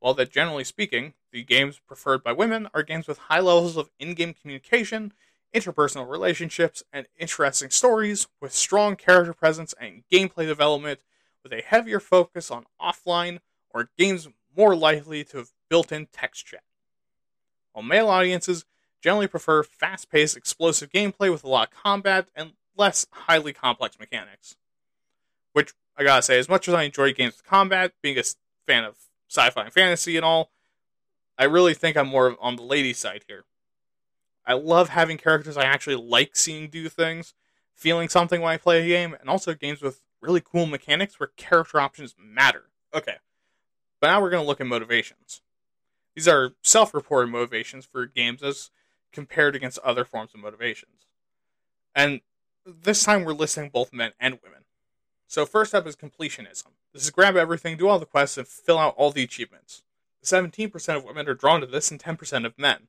[0.00, 3.90] Well, that generally speaking, the games preferred by women are games with high levels of
[3.98, 5.12] in game communication
[5.54, 11.00] interpersonal relationships, and interesting stories with strong character presence and gameplay development
[11.44, 13.38] with a heavier focus on offline
[13.70, 16.64] or games more likely to have built in text chat.
[17.72, 18.64] While male audiences
[19.00, 23.98] generally prefer fast paced, explosive gameplay with a lot of combat and less highly complex
[24.00, 24.56] mechanics.
[25.52, 28.24] Which, I gotta say, as much as I enjoy games with combat, being a
[28.66, 28.96] fan of
[29.28, 30.50] sci fi and fantasy and all,
[31.36, 33.44] I really think I'm more on the lady side here.
[34.46, 37.34] I love having characters I actually like seeing do things,
[37.74, 41.30] feeling something when I play a game, and also games with really cool mechanics where
[41.36, 42.64] character options matter.
[42.92, 43.16] Okay,
[44.00, 45.42] but now we're going to look at motivations.
[46.14, 48.70] These are self reported motivations for games as
[49.12, 51.06] compared against other forms of motivations.
[51.94, 52.20] And
[52.66, 54.60] this time we're listing both men and women.
[55.26, 56.68] So, first up is completionism.
[56.92, 59.82] This is grab everything, do all the quests, and fill out all the achievements.
[60.22, 62.88] 17% of women are drawn to this, and 10% of men.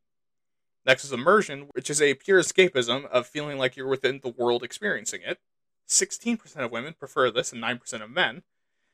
[0.85, 4.63] Next is immersion, which is a pure escapism of feeling like you're within the world
[4.63, 5.39] experiencing it.
[5.87, 8.43] 16% of women prefer this, and 9% of men.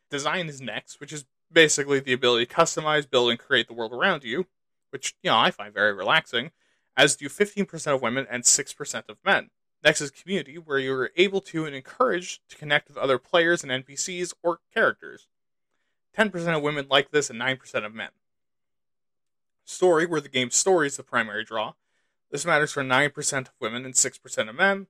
[0.10, 3.94] Design is next, which is basically the ability to customize, build, and create the world
[3.94, 4.48] around you,
[4.90, 6.52] which, you know, I find very relaxing,
[6.98, 9.50] as do 15% of women and 6% of men.
[9.84, 13.64] Next is community, where you are able to and encouraged to connect with other players
[13.64, 15.28] and NPCs or characters.
[16.16, 18.10] 10% of women like this and 9% of men.
[19.64, 21.74] Story, where the game's story is the primary draw.
[22.30, 24.88] This matters for 9% of women and 6% of men.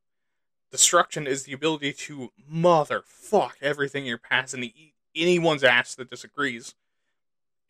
[0.71, 6.09] Destruction is the ability to motherfuck everything in your path and eat anyone's ass that
[6.09, 6.75] disagrees.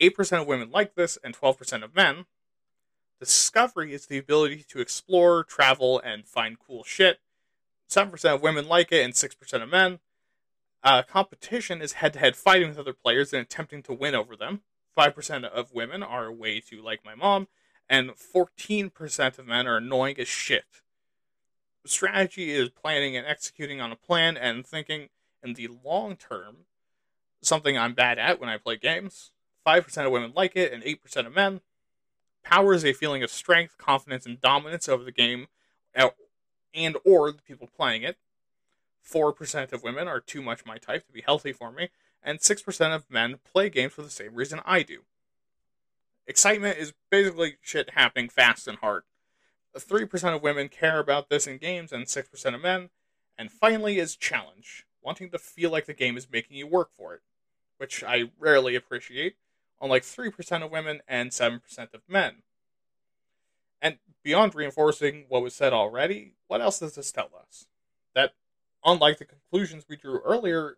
[0.00, 2.26] 8% of women like this and 12% of men.
[3.18, 7.20] Discovery is the ability to explore, travel, and find cool shit.
[7.88, 9.98] 7% of women like it and 6% of men.
[10.84, 14.34] Uh, competition is head to head fighting with other players and attempting to win over
[14.34, 14.62] them.
[14.96, 17.48] 5% of women are way too like my mom,
[17.88, 20.64] and 14% of men are annoying as shit.
[21.84, 25.08] Strategy is planning and executing on a plan and thinking
[25.42, 26.58] in the long term,
[27.40, 29.30] something I'm bad at when I play games.
[29.66, 31.60] 5% of women like it and 8% of men.
[32.42, 35.46] Power is a feeling of strength, confidence, and dominance over the game
[35.96, 36.10] uh,
[36.74, 38.16] and or the people playing it.
[39.08, 41.90] 4% of women are too much my type to be healthy for me,
[42.22, 45.00] and 6% of men play games for the same reason I do.
[46.26, 49.02] Excitement is basically shit happening fast and hard.
[49.80, 52.90] 3% of women care about this in games, and 6% of men.
[53.38, 57.14] And finally is challenge, wanting to feel like the game is making you work for
[57.14, 57.20] it,
[57.78, 59.36] which I rarely appreciate,
[59.80, 61.60] unlike 3% of women and 7%
[61.94, 62.42] of men.
[63.80, 67.66] And beyond reinforcing what was said already, what else does this tell us?
[68.14, 68.34] That,
[68.84, 70.76] unlike the conclusions we drew earlier,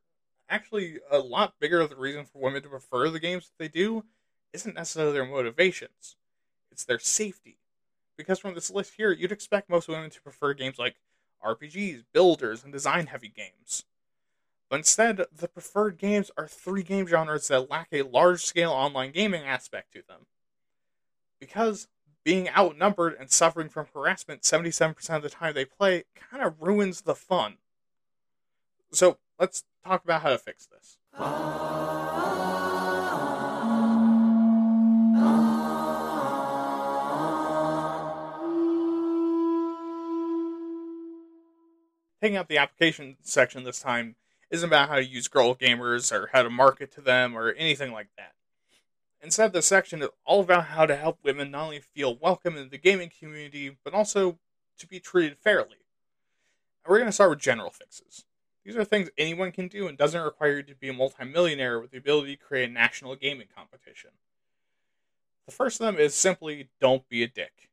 [0.49, 3.69] actually a lot bigger of the reason for women to prefer the games that they
[3.69, 4.05] do
[4.53, 6.17] isn't necessarily their motivations,
[6.71, 7.59] it's their safety.
[8.17, 10.97] Because from this list here, you'd expect most women to prefer games like
[11.45, 13.85] RPGs, builders, and design heavy games.
[14.71, 19.13] But instead, the preferred games are three game genres that lack a large scale online
[19.13, 20.27] gaming aspect to them.
[21.39, 21.89] Because
[22.25, 27.03] being outnumbered and suffering from harassment 77% of the time they play kind of ruins
[27.03, 27.59] the fun.
[28.91, 30.99] So let's talk about how to fix this.
[31.19, 32.14] Ah.
[42.25, 44.15] Taking up the application section this time
[44.49, 47.93] isn't about how to use girl gamers or how to market to them or anything
[47.93, 48.33] like that.
[49.23, 52.71] Instead, this section is all about how to help women not only feel welcome in
[52.71, 54.39] the gaming community, but also
[54.79, 55.85] to be treated fairly.
[56.83, 58.25] And we're going to start with general fixes.
[58.65, 61.91] These are things anyone can do and doesn't require you to be a multimillionaire with
[61.91, 64.13] the ability to create a national gaming competition.
[65.45, 67.69] The first of them is simply don't be a dick.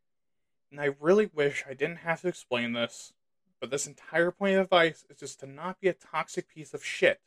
[0.69, 3.13] And I really wish I didn't have to explain this,
[3.61, 6.83] but this entire point of advice is just to not be a toxic piece of
[6.83, 7.21] shit.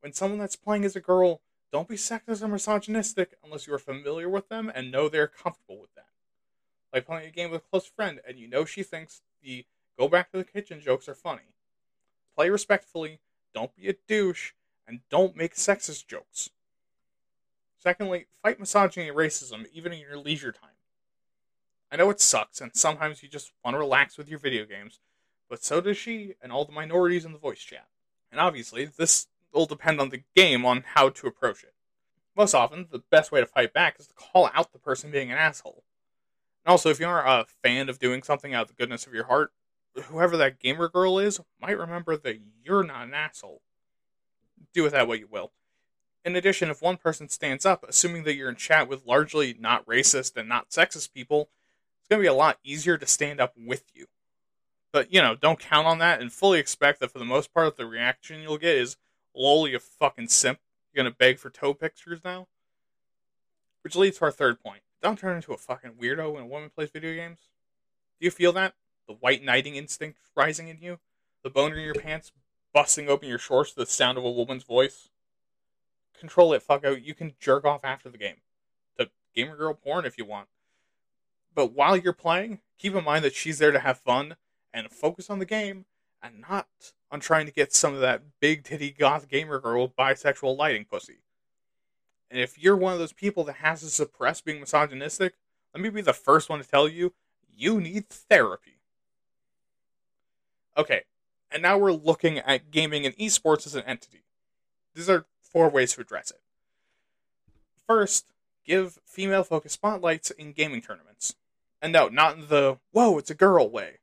[0.00, 3.78] When someone that's playing as a girl, don't be sexist or misogynistic unless you are
[3.78, 6.08] familiar with them and know they're comfortable with that.
[6.92, 9.64] Like playing a game with a close friend and you know she thinks the
[9.96, 11.54] go back to the kitchen jokes are funny
[12.34, 13.20] play respectfully,
[13.54, 14.52] don't be a douche,
[14.86, 16.50] and don't make sexist jokes.
[17.78, 20.70] Secondly, fight misogyny and racism even in your leisure time.
[21.92, 25.00] I know it sucks, and sometimes you just want to relax with your video games,
[25.48, 27.86] but so does she and all the minorities in the voice chat.
[28.30, 31.74] And obviously, this will depend on the game on how to approach it.
[32.36, 35.30] Most often, the best way to fight back is to call out the person being
[35.30, 35.84] an asshole.
[36.64, 39.14] And also, if you are a fan of doing something out of the goodness of
[39.14, 39.52] your heart,
[39.94, 43.62] whoever that gamer girl is might remember that you're not an asshole.
[44.72, 45.52] Do with that what you will.
[46.24, 49.86] In addition, if one person stands up, assuming that you're in chat with largely not
[49.86, 51.50] racist and not sexist people,
[52.00, 54.06] it's going to be a lot easier to stand up with you.
[54.94, 57.76] But, you know, don't count on that and fully expect that for the most part,
[57.76, 58.96] the reaction you'll get is,
[59.34, 60.60] lol, you fucking simp.
[60.92, 62.46] You're to beg for toe pictures now?
[63.82, 64.82] Which leads to our third point.
[65.02, 67.40] Don't turn into a fucking weirdo when a woman plays video games.
[68.20, 68.74] Do you feel that?
[69.08, 71.00] The white knighting instinct rising in you?
[71.42, 72.30] The boner in your pants
[72.72, 75.08] busting open your shorts to the sound of a woman's voice?
[76.16, 77.02] Control it, fuck out.
[77.02, 78.36] You can jerk off after the game.
[79.00, 80.46] To gamer girl porn if you want.
[81.52, 84.36] But while you're playing, keep in mind that she's there to have fun
[84.74, 85.86] and focus on the game
[86.22, 86.66] and not
[87.10, 91.18] on trying to get some of that big titty goth gamer girl bisexual lighting pussy.
[92.30, 95.34] And if you're one of those people that has to suppress being misogynistic,
[95.72, 97.12] let me be the first one to tell you
[97.56, 98.78] you need therapy.
[100.76, 101.02] Okay,
[101.52, 104.24] and now we're looking at gaming and esports as an entity.
[104.94, 106.40] These are four ways to address it.
[107.86, 108.26] First,
[108.64, 111.36] give female focused spotlights in gaming tournaments.
[111.80, 113.98] And no, not in the whoa, it's a girl way.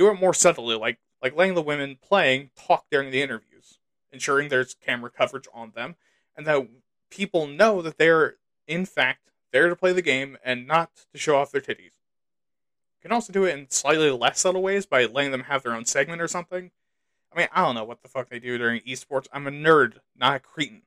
[0.00, 3.80] Do it more subtly, like like letting the women playing talk during the interviews,
[4.10, 5.96] ensuring there's camera coverage on them,
[6.34, 6.66] and that
[7.10, 8.36] people know that they're
[8.66, 11.98] in fact there to play the game and not to show off their titties.
[12.96, 15.74] You can also do it in slightly less subtle ways by letting them have their
[15.74, 16.70] own segment or something.
[17.30, 19.26] I mean, I don't know what the fuck they do during esports.
[19.34, 20.80] I'm a nerd, not a cretin.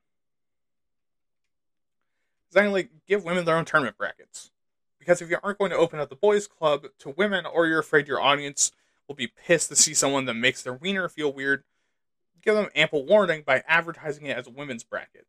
[2.50, 4.50] Secondly, give women their own tournament brackets.
[4.98, 7.78] Because if you aren't going to open up the boys' club to women, or you're
[7.78, 8.72] afraid your audience
[9.08, 11.64] will be pissed to see someone that makes their wiener feel weird,
[12.42, 15.26] give them ample warning by advertising it as a women's bracket.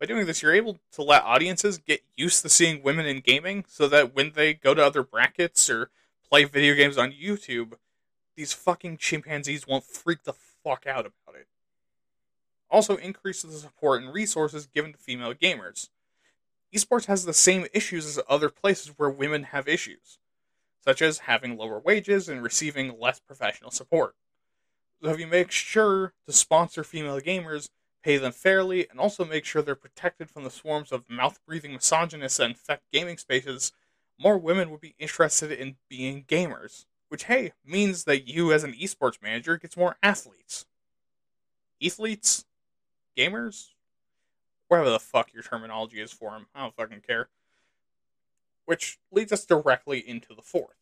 [0.00, 3.64] By doing this, you're able to let audiences get used to seeing women in gaming
[3.66, 5.90] so that when they go to other brackets or
[6.28, 7.74] play video games on YouTube,
[8.36, 11.48] these fucking chimpanzees won't freak the fuck out about it.
[12.70, 15.88] Also, increases the support and resources given to female gamers.
[16.72, 20.18] Esports has the same issues as other places where women have issues,
[20.88, 24.14] such as having lower wages and receiving less professional support.
[25.02, 27.68] So, if you make sure to sponsor female gamers,
[28.02, 31.74] pay them fairly, and also make sure they're protected from the swarms of mouth breathing
[31.74, 33.70] misogynists that infect gaming spaces,
[34.18, 36.86] more women would be interested in being gamers.
[37.10, 40.64] Which, hey, means that you as an esports manager gets more athletes.
[41.84, 42.46] Athletes?
[43.14, 43.72] Gamers?
[44.68, 46.46] Whatever the fuck your terminology is for them.
[46.54, 47.28] I don't fucking care.
[48.68, 50.76] Which leads us directly into the fourth.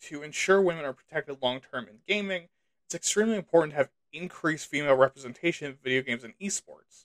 [0.00, 2.48] To ensure women are protected long term in gaming,
[2.84, 7.04] it's extremely important to have increased female representation in video games and esports.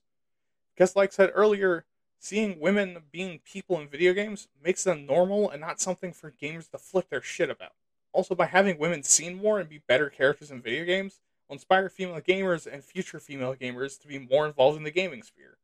[0.73, 1.86] Because, like I said earlier,
[2.17, 6.71] seeing women being people in video games makes them normal and not something for gamers
[6.71, 7.73] to flip their shit about.
[8.13, 11.88] Also, by having women seen more and be better characters in video games, will inspire
[11.88, 15.57] female gamers and future female gamers to be more involved in the gaming sphere.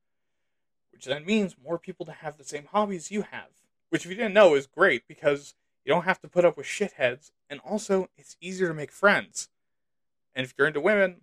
[0.92, 3.48] Which then means more people to have the same hobbies you have.
[3.94, 5.54] Which, if you didn't know, is great because
[5.86, 9.50] you don't have to put up with shitheads, and also it's easier to make friends.
[10.34, 11.18] And if you're into women,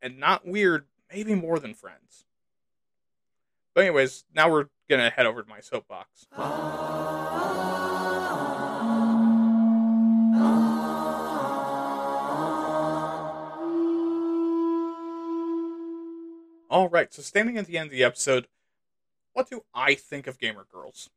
[0.00, 2.24] and not weird, maybe more than friends.
[3.74, 6.24] But anyways, now we're gonna head over to my soapbox.
[16.70, 18.48] All right, so standing at the end of the episode,
[19.34, 21.10] what do I think of gamer girls?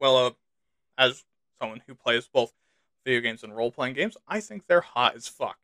[0.00, 0.30] Well, uh,
[0.96, 1.24] as
[1.60, 2.52] someone who plays both
[3.04, 5.58] video games and role playing games, I think they're hot as fuck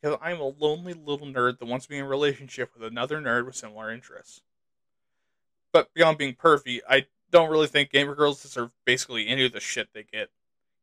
[0.00, 3.20] because I'm a lonely little nerd that wants to be in a relationship with another
[3.20, 4.42] nerd with similar interests.
[5.72, 9.60] But beyond being pervy, I don't really think gamer girls deserve basically any of the
[9.60, 10.30] shit they get.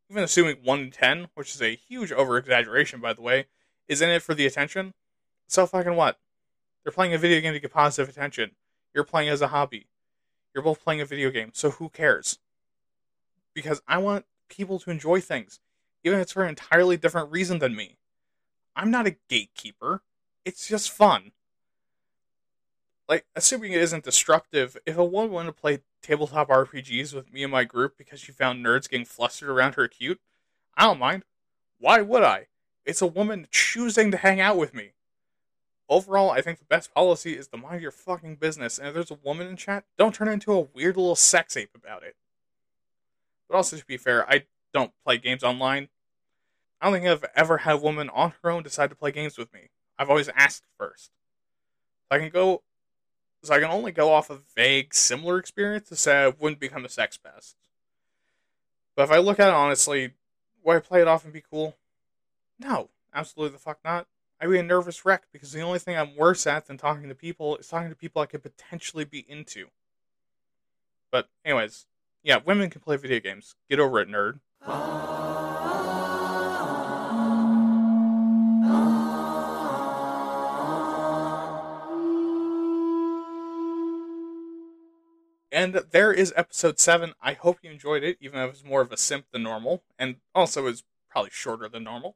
[0.09, 3.45] Even assuming 1 in 10, which is a huge over exaggeration by the way,
[3.87, 4.93] is in it for the attention,
[5.47, 6.19] so fucking what?
[6.83, 8.51] They're playing a video game to get positive attention.
[8.93, 9.87] You're playing as a hobby.
[10.53, 12.39] You're both playing a video game, so who cares?
[13.53, 15.59] Because I want people to enjoy things,
[16.03, 17.97] even if it's for an entirely different reason than me.
[18.75, 20.01] I'm not a gatekeeper.
[20.45, 21.31] It's just fun.
[23.07, 27.43] Like, assuming it isn't disruptive, if a woman wanted to play tabletop RPGs with me
[27.43, 30.19] and my group because she found nerds getting flustered around her cute,
[30.75, 31.23] I don't mind.
[31.79, 32.47] Why would I?
[32.85, 34.93] It's a woman choosing to hang out with me.
[35.89, 39.11] Overall, I think the best policy is to mind your fucking business, and if there's
[39.11, 42.15] a woman in chat, don't turn into a weird little sex ape about it.
[43.49, 45.89] But also, to be fair, I don't play games online.
[46.81, 49.37] I don't think I've ever had a woman on her own decide to play games
[49.37, 49.69] with me.
[49.97, 51.11] I've always asked first.
[52.11, 52.61] I can go,
[53.41, 56.85] so I can only go off of vague, similar experience to say I wouldn't become
[56.85, 57.55] a sex pest.
[58.95, 60.13] But if I look at it honestly,
[60.63, 61.75] would I play it off and be cool?
[62.59, 64.07] No, absolutely the fuck not.
[64.39, 67.15] I'd be a nervous wreck because the only thing I'm worse at than talking to
[67.15, 69.67] people is talking to people I could potentially be into.
[71.11, 71.85] But anyways,
[72.23, 73.55] yeah, women can play video games.
[73.69, 74.39] Get over it, nerd.
[85.51, 87.13] And there is episode 7.
[87.21, 89.83] I hope you enjoyed it, even though it was more of a simp than normal,
[89.99, 92.15] and also is probably shorter than normal.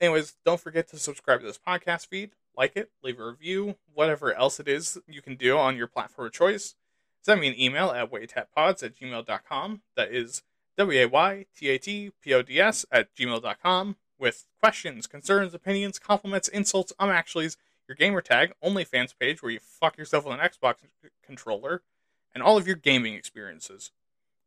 [0.00, 4.34] Anyways, don't forget to subscribe to this podcast feed, like it, leave a review, whatever
[4.34, 6.74] else it is you can do on your platform of choice.
[7.22, 9.82] Send me an email at waytatpods at gmail.com.
[9.96, 10.42] That is
[10.76, 15.54] W A Y T A T P O D S at gmail.com with questions, concerns,
[15.54, 17.56] opinions, compliments, insults, um, actuallys,
[17.88, 20.76] your gamer tag, OnlyFans page where you fuck yourself with an Xbox
[21.24, 21.82] controller,
[22.34, 23.90] and all of your gaming experiences.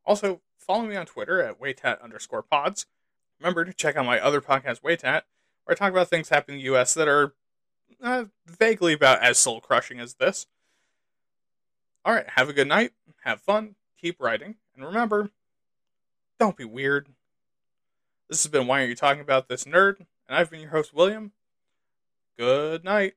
[0.05, 2.85] Also, follow me on Twitter at waytat underscore pods.
[3.39, 5.23] Remember to check out my other podcast, Waytat,
[5.65, 7.33] where I talk about things happening in the US that are
[8.01, 10.47] uh, vaguely about as soul crushing as this.
[12.05, 12.91] Alright, have a good night,
[13.23, 15.29] have fun, keep writing, and remember,
[16.37, 17.07] don't be weird.
[18.27, 20.93] This has been Why Are You Talking About This Nerd, and I've been your host,
[20.93, 21.31] William.
[22.37, 23.13] Good night.